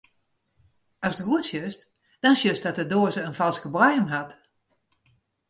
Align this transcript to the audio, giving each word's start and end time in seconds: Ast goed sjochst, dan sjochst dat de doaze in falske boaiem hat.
Ast 1.05 1.21
goed 1.27 1.45
sjochst, 1.49 1.81
dan 2.23 2.35
sjochst 2.39 2.63
dat 2.65 2.77
de 2.79 2.85
doaze 2.91 3.21
in 3.27 3.37
falske 3.39 3.69
boaiem 3.73 4.07
hat. 4.15 4.31